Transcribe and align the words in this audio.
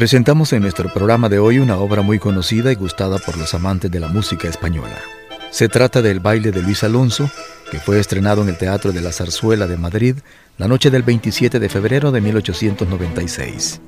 Presentamos 0.00 0.54
en 0.54 0.62
nuestro 0.62 0.90
programa 0.90 1.28
de 1.28 1.38
hoy 1.38 1.58
una 1.58 1.76
obra 1.76 2.00
muy 2.00 2.18
conocida 2.18 2.72
y 2.72 2.74
gustada 2.74 3.18
por 3.18 3.36
los 3.36 3.52
amantes 3.52 3.90
de 3.90 4.00
la 4.00 4.08
música 4.08 4.48
española. 4.48 4.96
Se 5.50 5.68
trata 5.68 6.00
del 6.00 6.20
baile 6.20 6.52
de 6.52 6.62
Luis 6.62 6.82
Alonso, 6.84 7.30
que 7.70 7.80
fue 7.80 8.00
estrenado 8.00 8.40
en 8.40 8.48
el 8.48 8.56
Teatro 8.56 8.92
de 8.92 9.02
la 9.02 9.12
Zarzuela 9.12 9.66
de 9.66 9.76
Madrid 9.76 10.16
la 10.56 10.68
noche 10.68 10.90
del 10.90 11.02
27 11.02 11.60
de 11.60 11.68
febrero 11.68 12.12
de 12.12 12.22
1896. 12.22 13.82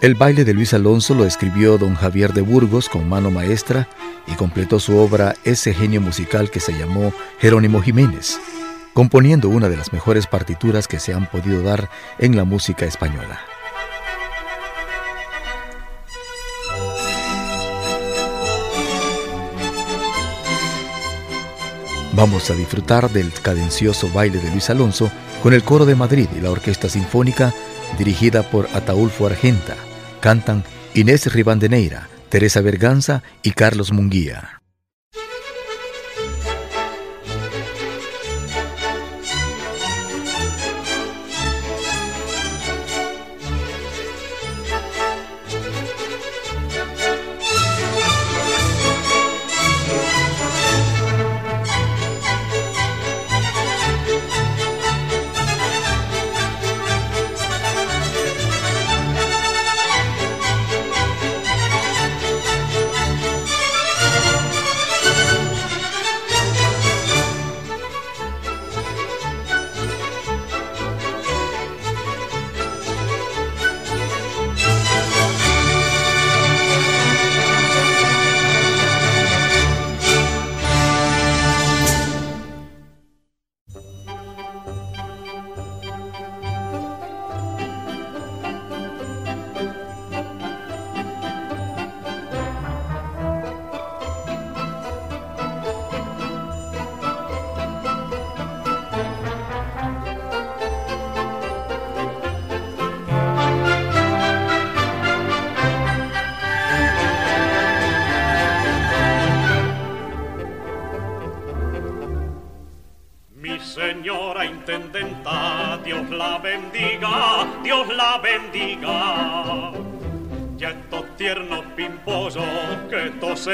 El 0.00 0.14
baile 0.14 0.44
de 0.44 0.54
Luis 0.54 0.72
Alonso 0.72 1.16
lo 1.16 1.24
escribió 1.24 1.78
don 1.78 1.96
Javier 1.96 2.32
de 2.32 2.42
Burgos 2.42 2.88
con 2.88 3.08
mano 3.08 3.32
maestra 3.32 3.88
y 4.28 4.34
completó 4.34 4.78
su 4.78 4.96
obra 4.96 5.34
ese 5.42 5.74
genio 5.74 6.00
musical 6.00 6.48
que 6.48 6.60
se 6.60 6.78
llamó 6.78 7.12
Jerónimo 7.40 7.82
Jiménez, 7.82 8.38
componiendo 8.92 9.48
una 9.48 9.68
de 9.68 9.78
las 9.78 9.92
mejores 9.92 10.28
partituras 10.28 10.86
que 10.86 11.00
se 11.00 11.12
han 11.12 11.28
podido 11.28 11.60
dar 11.64 11.90
en 12.20 12.36
la 12.36 12.44
música 12.44 12.86
española. 12.86 13.40
Vamos 22.16 22.48
a 22.50 22.54
disfrutar 22.54 23.10
del 23.10 23.32
cadencioso 23.32 24.08
baile 24.12 24.38
de 24.38 24.48
Luis 24.50 24.70
Alonso 24.70 25.10
con 25.42 25.52
el 25.52 25.64
coro 25.64 25.84
de 25.84 25.96
Madrid 25.96 26.28
y 26.36 26.40
la 26.40 26.52
Orquesta 26.52 26.88
Sinfónica 26.88 27.52
dirigida 27.98 28.44
por 28.44 28.68
Ataulfo 28.72 29.26
Argenta. 29.26 29.74
Cantan 30.20 30.62
Inés 30.94 31.32
Ribandeneira, 31.32 32.08
Teresa 32.28 32.60
Berganza 32.60 33.24
y 33.42 33.50
Carlos 33.50 33.92
Munguía. 33.92 34.63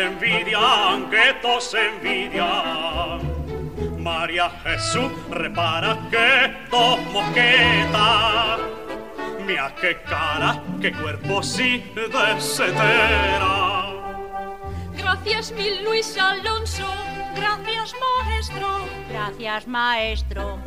Envidian, 0.05 1.11
que 1.11 1.35
todos 1.43 1.75
envidian. 1.75 3.21
María 3.99 4.51
Jesús, 4.65 5.13
repara 5.31 5.99
que 6.11 6.53
dos 6.71 6.99
mosquetas. 7.13 8.61
Mira 9.47 9.75
qué 9.81 9.99
cara, 10.03 10.63
qué 10.81 10.93
cuerpo 10.93 11.43
sí 11.43 11.85
desetera. 11.95 13.87
Gracias 14.97 15.53
mil 15.53 15.85
Luis 15.85 16.17
Alonso, 16.19 16.87
gracias 17.37 17.95
maestro, 18.01 18.69
gracias 19.11 19.67
maestro. 19.67 20.59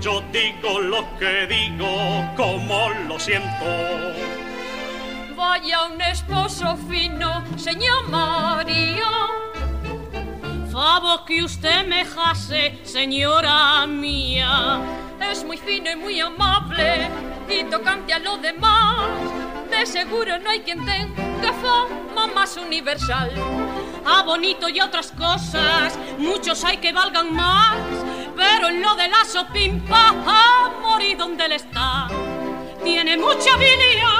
Yo 0.00 0.22
digo 0.32 0.80
lo 0.80 1.18
que 1.18 1.46
digo, 1.46 1.88
como 2.36 2.90
lo 3.08 3.18
siento 3.18 4.37
vaya 5.38 5.84
un 5.84 6.00
esposo 6.00 6.76
fino, 6.88 7.44
señor 7.56 8.08
María. 8.08 9.12
Favor 10.72 11.24
que 11.24 11.44
usted 11.44 11.86
me 11.86 12.04
jase, 12.04 12.80
señora 12.82 13.86
mía. 13.86 14.80
Es 15.30 15.44
muy 15.44 15.56
fino 15.56 15.92
y 15.92 15.96
muy 15.96 16.20
amable 16.20 17.08
y 17.48 17.62
tocante 17.70 18.12
a 18.14 18.18
lo 18.18 18.36
demás. 18.38 19.10
De 19.70 19.86
seguro 19.86 20.38
no 20.40 20.50
hay 20.50 20.60
quien 20.60 20.84
tenga 20.84 21.52
fama 21.62 22.26
más 22.34 22.56
universal. 22.56 23.30
A 24.04 24.22
bonito 24.22 24.68
y 24.68 24.80
otras 24.80 25.12
cosas, 25.12 25.96
muchos 26.18 26.64
hay 26.64 26.78
que 26.78 26.92
valgan 26.92 27.32
más. 27.32 27.76
Pero 28.36 28.68
en 28.68 28.82
lo 28.82 28.94
de 28.96 29.08
la 29.08 29.24
sopimpa, 29.24 30.14
a 30.26 30.70
morir 30.82 31.16
donde 31.16 31.44
él 31.44 31.52
está. 31.52 32.08
Tiene 32.82 33.16
mucha 33.16 33.54
habilidad 33.54 34.17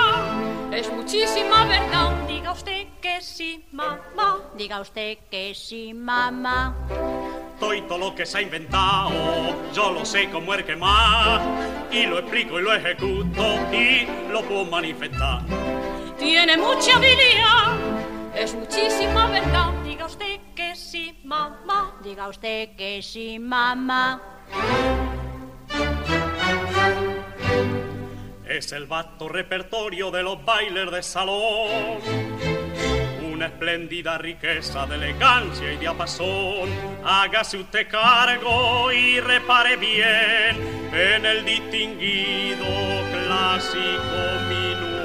es 0.73 0.93
muchísima 0.93 1.65
verdad. 1.67 2.27
Diga 2.27 2.53
usted 2.53 2.87
que 3.01 3.21
sí, 3.21 3.65
mamá. 3.73 4.39
Diga 4.57 4.81
usted 4.81 5.19
que 5.31 5.55
sí, 5.55 5.95
mamá. 5.95 6.75
Todo 7.59 7.99
lo 7.99 8.15
que 8.15 8.25
se 8.25 8.39
ha 8.39 8.43
inventado, 8.43 9.11
yo 9.75 9.93
lo 9.93 10.05
sé 10.05 10.31
como 10.31 10.55
el 10.55 10.65
que 10.65 10.77
más. 10.77 11.41
Y 11.91 12.07
lo 12.07 12.19
explico 12.19 12.61
y 12.61 12.63
lo 12.63 12.73
ejecuto 12.73 13.43
y 13.73 14.07
lo 14.31 14.43
puedo 14.43 14.65
manifestar. 14.67 15.43
Tiene 16.19 16.57
mucha 16.57 16.97
habilidad, 16.97 17.77
es 18.35 18.55
muchísima 18.55 19.29
verdad. 19.29 19.73
Diga 19.85 20.07
usted 20.07 20.41
que 20.55 20.77
sí, 20.77 21.19
mamá. 21.25 21.97
Diga 22.03 22.29
usted 22.29 22.77
que 22.77 23.03
sí, 23.03 23.39
mamá. 23.39 24.21
Es 28.49 28.73
el 28.73 28.87
vasto 28.87 29.29
repertorio 29.29 30.11
de 30.11 30.23
los 30.23 30.45
bailes 30.45 30.91
de 30.91 31.03
salón. 31.03 31.99
Una 33.33 33.47
espléndida 33.47 34.19
riqueza 34.19 34.87
de 34.87 34.97
elegancia 34.97 35.73
y 35.73 35.77
diapasón. 35.77 36.69
Hágase 37.05 37.59
usted 37.59 37.89
cargo 37.89 38.91
y 38.91 39.21
repare 39.21 39.77
bien 39.77 40.89
en 40.93 41.27
el 41.27 41.45
distinguido 41.45 42.67
clásico 43.13 44.19
se 44.51 44.98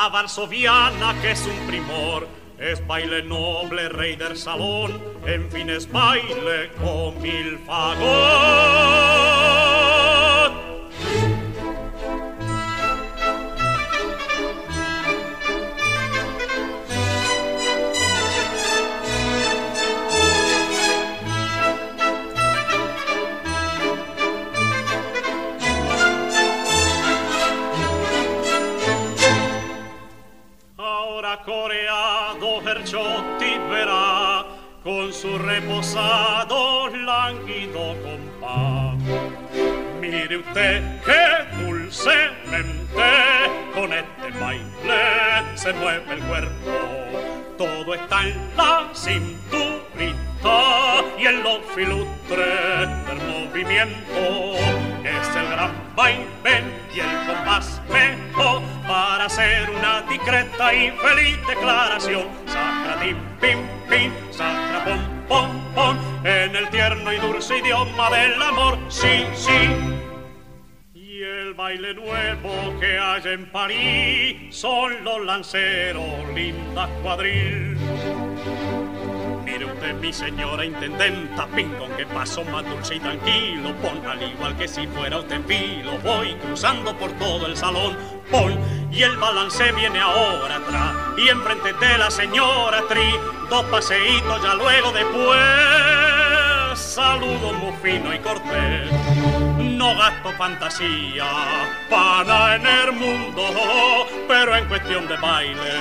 la 0.00 0.08
varsoviana 0.08 1.14
que 1.20 1.32
es 1.32 1.46
un 1.46 1.66
primor. 1.66 2.26
Es 2.58 2.86
baile 2.86 3.22
noble, 3.22 3.88
rey 3.90 4.16
del 4.16 4.36
salón, 4.36 4.98
en 5.26 5.50
fin 5.50 5.68
es 5.68 5.90
baile 5.90 6.70
con 6.80 7.20
mil 7.20 7.58
fagot. 7.66 9.39
Discreta 60.80 60.84
y 60.84 60.90
feliz 60.90 61.46
declaración. 61.46 62.26
Sacra 62.46 63.00
pim 63.00 63.58
pim, 63.88 64.12
sacra 64.30 64.84
pom 64.84 65.00
pom 65.28 65.74
pom, 65.74 65.96
en 66.24 66.56
el 66.56 66.68
tierno 66.70 67.12
y 67.12 67.18
dulce 67.18 67.58
idioma 67.58 68.10
del 68.10 68.42
amor, 68.42 68.78
sí, 68.88 69.24
sí. 69.34 69.68
Y 70.94 71.22
el 71.22 71.54
baile 71.54 71.94
nuevo 71.94 72.78
que 72.80 72.98
hay 72.98 73.22
en 73.24 73.50
París 73.50 74.54
son 74.54 75.04
los 75.04 75.24
lanceros, 75.24 76.34
lindas 76.34 76.88
cuadril 77.02 77.79
usted, 79.58 79.94
mi 79.94 80.12
señora 80.12 80.64
intendenta, 80.64 81.46
pin 81.48 81.68
con 81.74 81.90
que 81.96 82.06
paso 82.06 82.44
más 82.44 82.64
dulce 82.64 82.94
y 82.96 83.00
tranquilo, 83.00 83.74
pon 83.82 84.06
al 84.06 84.22
igual 84.22 84.56
que 84.56 84.68
si 84.68 84.86
fuera 84.86 85.18
usted 85.18 85.40
filo, 85.46 85.98
voy 86.02 86.34
cruzando 86.36 86.96
por 86.96 87.10
todo 87.12 87.46
el 87.46 87.56
salón, 87.56 87.96
pon, 88.30 88.58
y 88.90 89.02
el 89.02 89.16
balance 89.16 89.72
viene 89.72 89.98
ahora 90.00 90.56
atrás, 90.56 90.94
y 91.18 91.28
enfrente 91.28 91.72
de 91.72 91.98
la 91.98 92.10
señora 92.10 92.82
Tri, 92.88 93.10
dos 93.48 93.64
paseitos 93.66 94.42
ya 94.42 94.54
luego 94.54 94.92
después, 94.92 96.78
saludo 96.78 97.52
muy 97.54 97.72
fino 97.82 98.14
y 98.14 98.18
cortés 98.20 99.29
no 99.80 99.96
gasto 99.96 100.30
fantasía 100.32 101.24
para 101.88 102.56
en 102.56 102.66
el 102.66 102.92
mundo, 102.92 104.06
pero 104.28 104.54
en 104.54 104.66
cuestión 104.66 105.08
de 105.08 105.16
baile, 105.16 105.74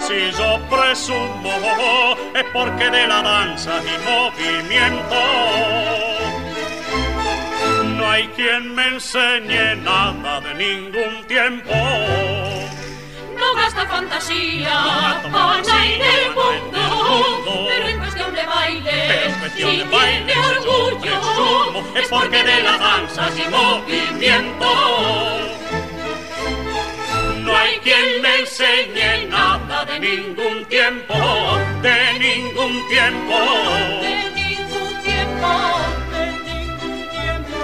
si 0.00 0.32
yo 0.36 0.58
presumo, 0.68 1.54
es 2.34 2.44
porque 2.52 2.90
de 2.90 3.06
la 3.06 3.22
danza 3.22 3.80
y 3.80 3.94
movimiento 4.10 5.20
no 7.96 8.10
hay 8.10 8.26
quien 8.34 8.74
me 8.74 8.88
enseñe 8.88 9.76
nada 9.76 10.40
de 10.40 10.54
ningún 10.54 11.24
tiempo. 11.28 11.74
No 13.38 13.54
gasta 13.54 13.86
fantasía, 13.86 15.20
para 15.30 15.84
en 15.94 16.02
el 16.02 16.34
mundo, 16.34 17.66
pero 17.68 17.88
en 17.88 18.00
cuestión 19.40 19.76
de 19.76 19.84
baile, 19.84 20.32
si 20.32 20.40
tiene 20.40 20.46
orgullo, 20.46 21.98
es 21.98 22.08
porque 22.08 22.42
de 22.42 22.62
la 22.62 22.78
danza 22.78 23.30
y 23.36 23.48
movimiento. 23.50 24.66
No 27.40 27.56
hay 27.56 27.76
quien 27.78 28.22
me 28.22 28.40
enseñe 28.40 29.26
nada 29.28 29.84
de 29.84 30.00
ningún 30.00 30.64
tiempo, 30.66 31.14
de 31.82 32.18
ningún 32.18 32.88
tiempo, 32.88 33.38
de 34.00 34.30
ningún 34.34 35.02
tiempo, 35.02 35.48
de 36.10 36.24
ningún 36.48 37.10
tiempo. 37.10 37.60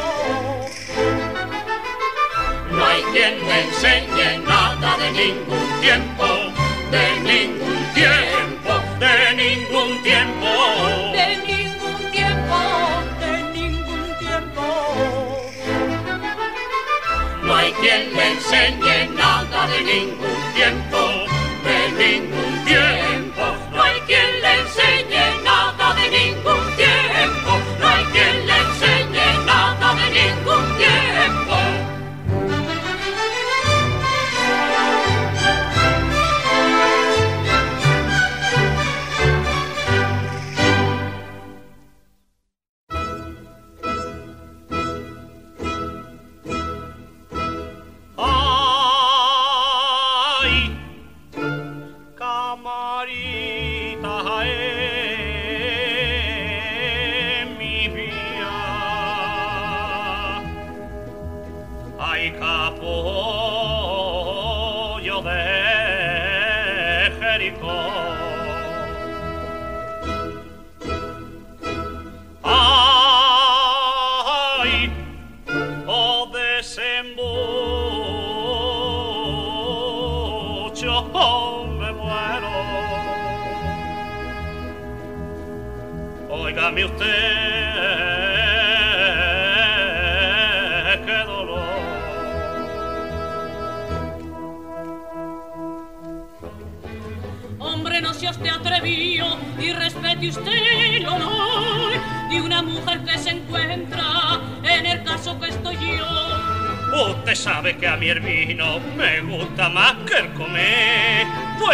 No 2.70 2.86
hay 2.86 3.02
quien 3.12 3.46
me 3.46 3.60
enseñe 3.62 4.38
nada 4.46 4.96
de 4.98 5.10
ningún 5.12 5.80
tiempo, 5.80 6.26
de 6.90 7.04
ningún 7.20 7.58
tiempo, 7.58 7.79
quien 17.80 18.14
me 18.14 18.28
enseñe 18.32 19.08
nada 19.16 19.66
de 19.66 19.80
ningún 19.82 20.40
tiempo, 20.54 20.98
de 21.64 21.78
ningún 22.02 22.64
tiempo. 22.64 23.42
No 23.72 23.82
hay 23.82 24.00
quien 24.06 24.30
le 24.42 24.52
enseñe 24.60 25.19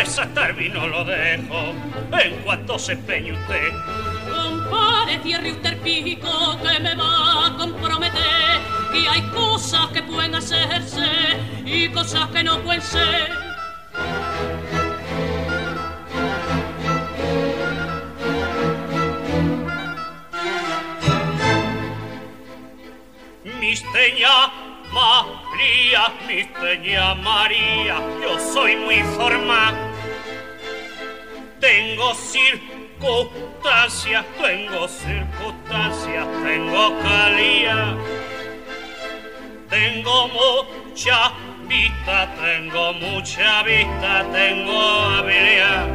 desatar 0.06 0.54
vino 0.54 0.86
lo 0.86 1.04
dejo 1.04 1.74
en 2.22 2.36
cuanto 2.44 2.78
se 2.78 2.92
empeñe 2.92 3.32
usted. 3.32 3.72
Compare, 4.30 5.20
cierre 5.22 5.50
usted 5.50 5.78
pico 5.82 6.56
que 6.62 6.80
me 6.80 6.94
va 6.94 7.46
a 7.46 7.56
comprometer. 7.56 8.60
Y 8.94 9.06
hay 9.06 9.22
cosas 9.34 9.88
que 9.88 10.02
pueden 10.02 10.36
hacerse 10.36 11.08
y 11.64 11.88
cosas 11.88 12.28
que 12.28 12.44
no 12.44 12.60
pueden 12.60 12.82
ser. 12.82 13.30
Misteña 23.60 24.52
María, 24.92 26.02
Misteña 26.28 27.14
María, 27.16 27.96
yo 28.22 28.38
soy 28.54 28.76
muy 28.76 29.02
formal 29.16 29.85
tengo 31.66 32.14
circunstancias, 32.14 34.24
tengo 34.40 34.86
circunstancias, 34.86 36.24
tengo 36.44 36.96
calía. 37.02 37.96
Tengo 39.68 40.28
mucha 40.28 41.32
vista, 41.66 42.32
tengo 42.36 42.92
mucha 42.92 43.64
vista, 43.64 44.24
tengo 44.32 44.80
habilidad. 44.80 45.88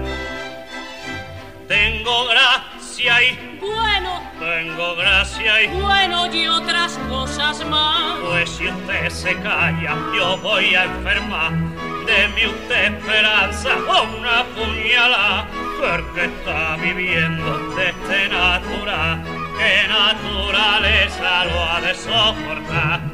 Tengo 1.69 2.25
gracia 2.25 3.23
y 3.23 3.57
bueno. 3.61 4.21
Tengo 4.39 4.95
gracia 4.97 5.63
y 5.63 5.67
bueno 5.67 6.35
y 6.35 6.47
otras 6.47 6.99
cosas 7.07 7.65
más. 7.65 8.19
Pues 8.19 8.49
si 8.49 8.67
usted 8.67 9.09
se 9.09 9.37
calla, 9.37 9.95
yo 10.17 10.37
voy 10.39 10.75
a 10.75 10.83
enfermar 10.83 11.70
de 12.05 12.27
mi 12.29 12.45
usted 12.45 12.93
esperanza 12.93 13.69
o 13.87 14.17
una 14.17 14.43
puñalada, 14.55 15.47
porque 15.79 16.25
está 16.25 16.77
viviendo 16.77 17.57
de 17.75 17.89
este 17.89 18.29
natural, 18.29 19.23
que 19.57 19.87
naturaleza 19.87 21.45
lo 21.45 21.63
ha 21.63 21.81
de 21.81 21.95
soportar. 21.95 23.10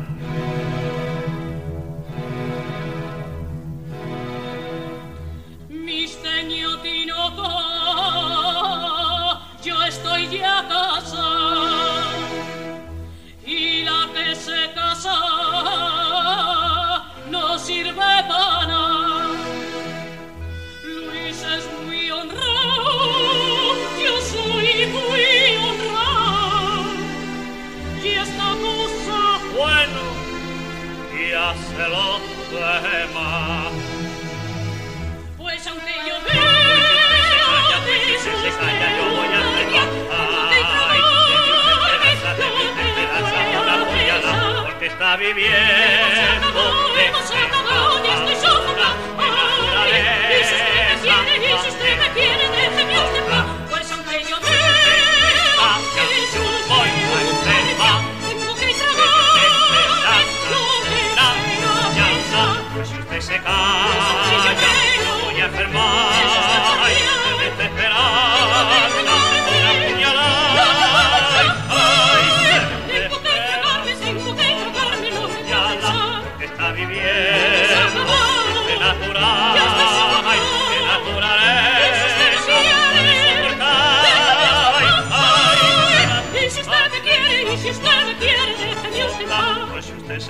está 44.97 45.15
viviendo. 45.15 45.53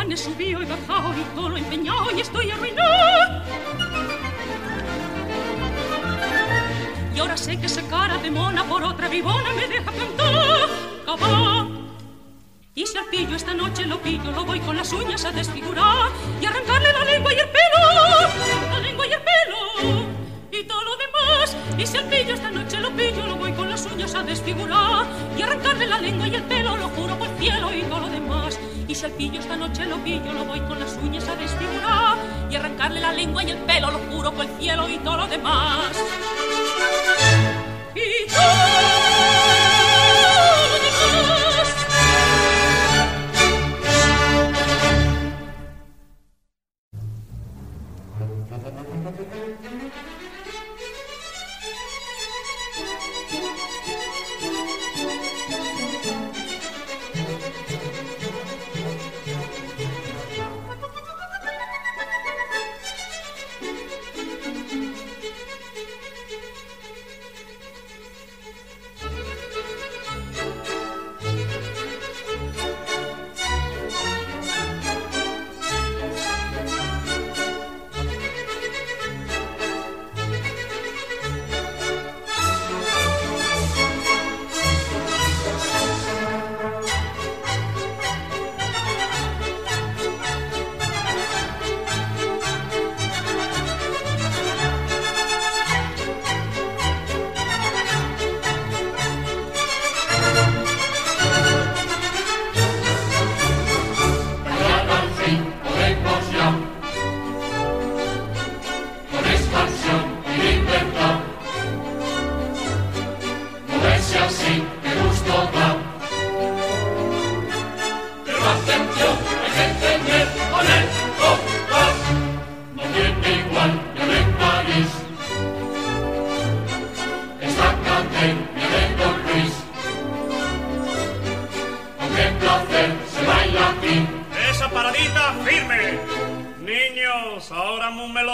Juan 0.00 0.12
y 0.12 0.54
bajado 0.54 1.12
y 1.14 1.22
todo 1.34 1.48
lo 1.50 1.56
empeñado 1.58 2.10
y 2.16 2.20
estoy 2.22 2.50
arruinado. 2.50 3.42
Y 7.14 7.18
ahora 7.18 7.36
sé 7.36 7.60
que 7.60 7.66
esa 7.66 7.82
cara 7.82 8.16
de 8.16 8.30
mona 8.30 8.64
por 8.64 8.82
otra 8.82 9.08
vivona 9.08 9.52
me 9.52 9.68
deja 9.68 9.92
plantar. 9.92 10.68
Cabá. 11.04 11.68
Y 12.74 12.86
si 12.86 12.96
al 12.96 13.04
pillo 13.10 13.36
esta 13.36 13.52
noche 13.52 13.84
lo 13.84 14.00
pillo, 14.00 14.30
lo 14.32 14.46
voy 14.46 14.60
con 14.60 14.74
las 14.74 14.90
uñas 14.90 15.22
a 15.26 15.32
desfigurar 15.32 16.08
y 16.40 16.46
arrancarle 16.46 16.92
la 16.94 17.04
lengua 17.04 17.34
y 17.34 17.38
el 17.38 17.48
pelo, 17.50 18.70
la 18.70 18.78
lengua 18.78 19.06
y 19.06 19.12
el 19.12 19.20
pelo 19.20 20.06
y 20.50 20.64
todo 20.64 20.82
lo 20.82 20.96
demás. 20.96 21.56
Y 21.76 21.86
si 21.86 21.98
al 21.98 22.04
pillo 22.04 22.32
esta 22.32 22.50
noche 22.50 22.80
lo 22.80 22.90
pillo, 22.92 23.26
lo 23.26 23.36
voy 23.36 23.52
con 23.52 23.68
las 23.68 23.84
uñas 23.84 24.14
a 24.14 24.22
desfigurar 24.22 25.04
y 25.36 25.42
arrancarle 25.42 25.86
la 25.86 26.00
lengua 26.00 26.26
y 26.26 26.36
el 26.36 26.42
pelo, 26.44 26.78
lo 26.78 26.88
juro 26.88 27.18
por 27.18 27.28
el 27.28 27.36
cielo 27.36 27.74
y 27.74 27.82
todo 27.82 28.00
lo 28.00 28.08
demás. 28.08 28.58
Y 28.90 28.94
si 28.96 29.06
al 29.06 29.12
pillo 29.12 29.38
esta 29.38 29.54
noche 29.54 29.86
lo 29.86 30.02
pillo, 30.02 30.32
lo 30.32 30.44
voy 30.44 30.58
con 30.62 30.80
las 30.80 30.96
uñas 30.96 31.28
a 31.28 31.36
desfigurar 31.36 32.18
y 32.50 32.56
arrancarle 32.56 33.00
la 33.00 33.12
lengua 33.12 33.44
y 33.44 33.50
el 33.52 33.58
pelo, 33.58 33.88
lo 33.88 34.00
juro 34.10 34.32
por 34.32 34.44
el 34.44 34.50
cielo 34.58 34.88
y 34.88 34.98
todo 34.98 35.18
lo 35.18 35.28
demás. 35.28 35.96
Y 37.94 38.28
todo 38.28 39.09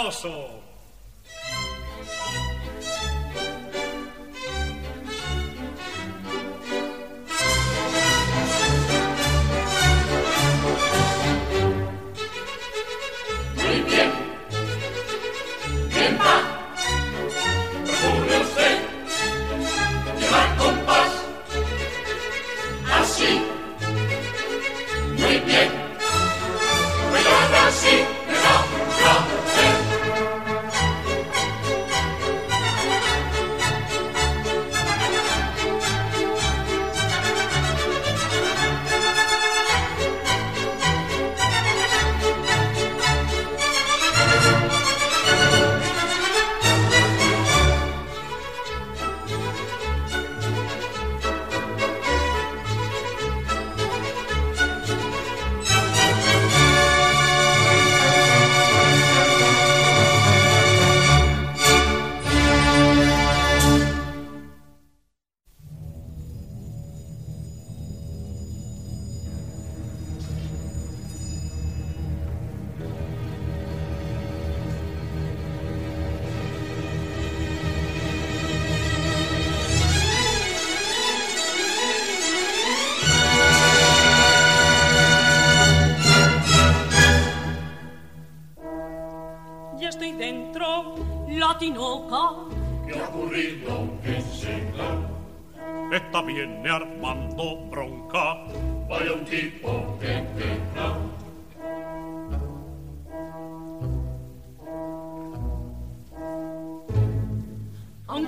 ahora 0.07 0.66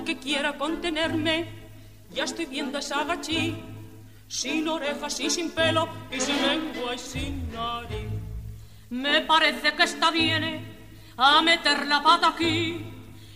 aunque 0.00 0.16
quiera 0.16 0.56
contenerme, 0.56 1.46
ya 2.10 2.24
estoy 2.24 2.46
viendo 2.46 2.78
esa 2.78 3.04
gachí, 3.04 3.54
sin 4.28 4.66
orejas 4.66 5.20
y 5.20 5.28
sin 5.28 5.50
pelo, 5.50 5.90
y 6.10 6.18
sin 6.18 6.40
lengua 6.40 6.94
y 6.94 6.98
sin 6.98 7.52
nariz. 7.52 8.08
Me 8.88 9.20
parece 9.20 9.74
que 9.74 9.82
está 9.82 10.10
bien 10.10 10.64
a 11.18 11.42
meter 11.42 11.86
la 11.86 12.02
pata 12.02 12.28
aquí 12.28 12.82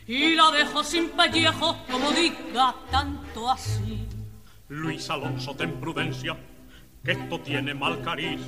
y 0.06 0.34
la 0.34 0.50
dejo 0.52 0.82
sin 0.82 1.10
pellejo, 1.10 1.76
como 1.90 2.10
diga 2.12 2.74
tanto 2.90 3.50
así. 3.50 4.08
Luis 4.68 5.10
Alonso, 5.10 5.54
ten 5.54 5.78
prudencia, 5.78 6.34
que 7.04 7.12
esto 7.12 7.40
tiene 7.40 7.74
mal 7.74 8.00
cariz 8.00 8.40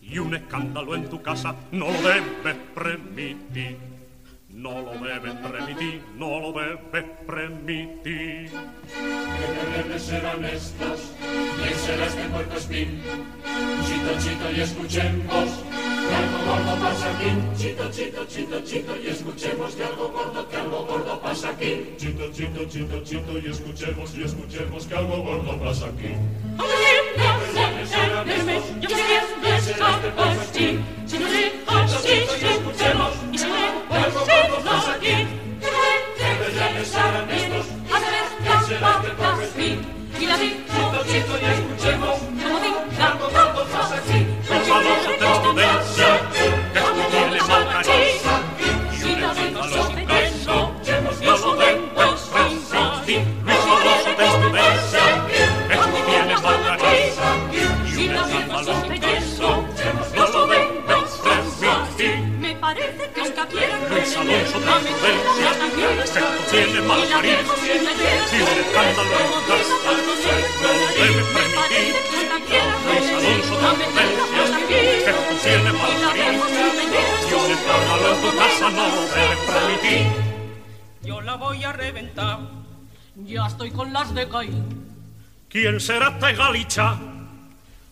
y 0.00 0.18
un 0.18 0.34
escándalo 0.34 0.94
en 0.94 1.10
tu 1.10 1.20
casa 1.20 1.54
no 1.72 1.90
lo 1.90 2.00
debes 2.00 2.56
permitir. 2.74 3.93
No 4.54 4.70
lo 4.70 4.92
debes 4.92 5.34
permitir, 5.34 6.00
no 6.14 6.38
lo 6.38 6.52
debes 6.52 6.78
permitir. 7.26 8.50
Que 8.52 9.82
debes 9.82 10.02
ser 10.02 10.24
honestos, 10.24 11.10
bien 11.58 11.74
será 11.74 12.06
este 12.06 12.22
puerto 12.28 12.56
espín. 12.56 13.02
Chito, 13.84 14.12
chito 14.20 14.52
y 14.56 14.60
escuchemos 14.60 15.64
que 16.08 16.14
algo 16.14 16.38
gordo 16.46 16.76
pasa 16.80 17.10
aquí. 17.10 17.30
Chito, 17.56 17.90
chito, 17.90 18.24
chito, 18.26 18.60
chito 18.60 18.96
y 18.96 19.06
escuchemos 19.08 19.74
que 19.74 19.84
algo 19.84 20.08
gordo, 20.10 20.48
que 20.48 20.56
algo 20.56 20.86
gordo 20.86 21.20
pasa 21.20 21.48
aquí. 21.50 21.92
Chito, 21.96 22.30
chito, 22.30 22.64
chito, 22.66 23.02
chito 23.02 23.38
y 23.38 23.50
escuchemos 23.50 24.14
y 24.14 24.22
escuchemos 24.22 24.86
que 24.86 24.94
algo 24.94 25.16
gordo 25.16 25.58
pasa 25.58 25.86
aquí. 25.86 26.14
Si 28.86 29.43
no 29.72 30.24
Ya 83.44 83.48
estoy 83.48 83.70
con 83.72 83.92
las 83.92 84.14
de 84.14 84.26
Caín. 84.26 84.64
¿Quién 85.50 85.78
será 85.78 86.08
este 86.08 86.32
galicha? 86.32 86.96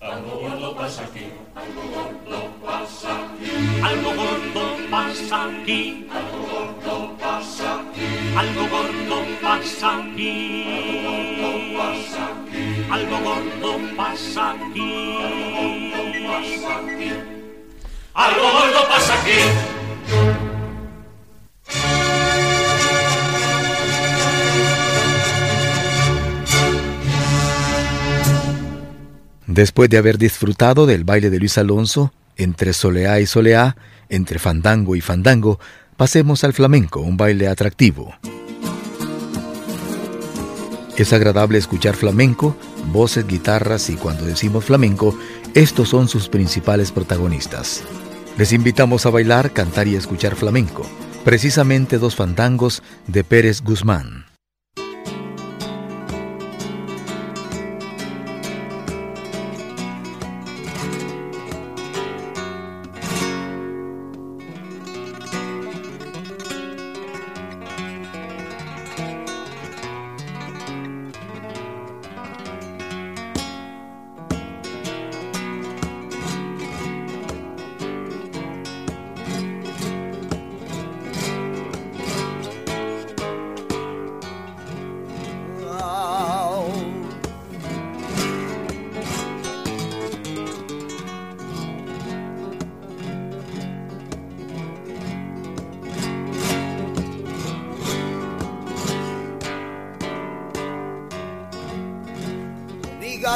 Algo 0.01 0.41
gordo 0.41 0.75
pasa 0.75 1.03
aquí, 1.05 1.27
algo 1.55 1.83
gordo 1.93 2.49
pasa 2.65 3.11
aquí, 3.21 3.51
Algo 3.83 4.15
gordo 4.15 4.65
pasa 4.91 5.45
aquí, 5.45 6.09
algo 6.11 6.39
gordo 6.49 7.19
pasa 7.21 7.81
aquí, 7.81 8.35
algo 8.35 8.63
gordo 8.73 9.19
pasa 9.43 9.99
aquí, 9.99 10.65
pasa 11.77 12.23
aquí, 12.33 12.65
algo 12.91 13.19
gordo 13.21 13.71
pasa 13.95 14.53
aquí, 14.53 14.89
pasa 16.29 16.79
aquí. 16.79 17.13
algo 18.15 18.53
gordo 18.53 18.89
pasa 18.89 19.15
aquí. 19.21 20.42
Después 29.53 29.91
de 29.91 29.99
haber 29.99 30.17
disfrutado 30.17 30.87
del 30.87 31.05
baile 31.05 31.29
de 31.29 31.39
Luis 31.39 31.59
Alonso, 31.59 32.11
entre 32.39 32.73
soleá 32.73 33.21
y 33.21 33.27
soleá, 33.27 33.77
entre 34.09 34.39
fandango 34.39 34.97
y 34.97 35.03
fandango, 35.03 35.61
pasemos 35.99 36.43
al 36.45 36.55
flamenco, 36.55 37.01
un 37.01 37.19
baile 37.19 37.49
atractivo. 37.49 38.15
Es 40.97 41.13
agradable 41.13 41.59
escuchar 41.59 41.97
flamenco, 41.97 42.57
voces, 42.95 43.27
guitarras 43.27 43.91
y 43.91 43.97
cuando 43.97 44.25
decimos 44.25 44.65
flamenco, 44.65 45.19
estos 45.53 45.91
son 45.91 46.09
sus 46.09 46.31
principales 46.31 46.91
protagonistas. 46.91 47.85
Les 48.39 48.55
invitamos 48.55 49.05
a 49.05 49.11
bailar, 49.11 49.53
cantar 49.53 49.87
y 49.87 49.97
escuchar 49.97 50.35
flamenco, 50.35 50.87
precisamente 51.27 51.99
dos 51.99 52.17
fandangos 52.17 52.83
de 53.07 53.23
Pérez 53.23 53.61
Guzmán. 53.61 54.22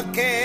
Que, 0.02 0.35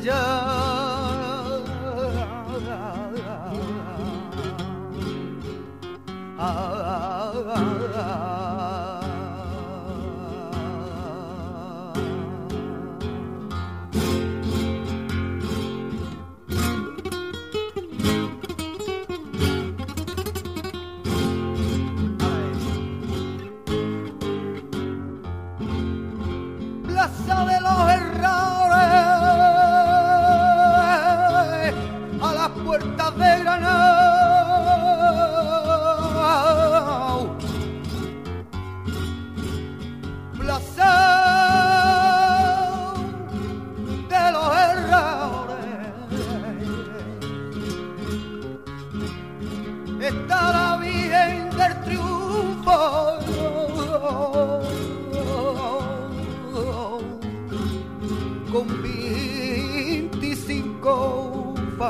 Ya, 0.00 0.57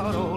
tomorrow 0.01 0.28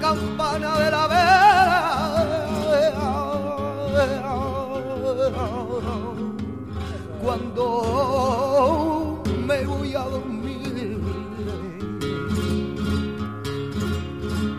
campana 0.00 0.78
de 0.78 0.90
la 0.90 1.06
vera 1.06 2.24
cuando 7.22 9.22
me 9.46 9.64
voy 9.64 9.94
a 9.94 10.00
dormir 10.00 10.98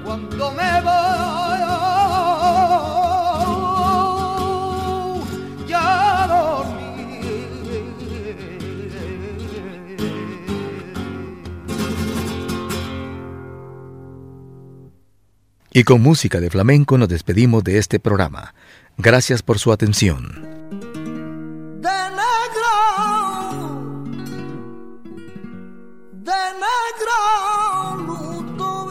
cuando 0.04 0.52
me 0.52 0.82
voy 0.82 1.15
Y 15.76 15.84
con 15.84 16.02
música 16.02 16.40
de 16.40 16.50
flamenco 16.50 16.98
nos 16.98 17.10
despedimos 17.10 17.62
de 17.62 17.80
este 17.80 18.00
programa. 18.00 18.54
Gracias 18.98 19.42
por 19.42 19.60
su 19.60 19.74
atención. 19.74 20.42
de 21.82 21.90
negro, 22.16 22.72
de 26.14 26.32
negro, 28.56 28.86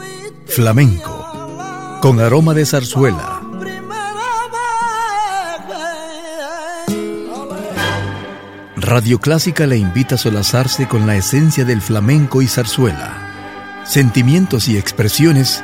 Flamenco, 0.45 1.99
con 2.03 2.19
aroma 2.19 2.53
de 2.53 2.67
zarzuela. 2.67 3.41
Radio 8.75 9.19
Clásica 9.19 9.65
le 9.65 9.77
invita 9.77 10.13
a 10.13 10.19
solazarse 10.19 10.87
con 10.87 11.07
la 11.07 11.15
esencia 11.15 11.65
del 11.65 11.81
flamenco 11.81 12.43
y 12.43 12.47
zarzuela. 12.47 13.81
Sentimientos 13.85 14.67
y 14.67 14.77
expresiones 14.77 15.63